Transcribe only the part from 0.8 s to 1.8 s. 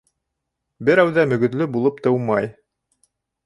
Берәү ҙә мөгөҙлө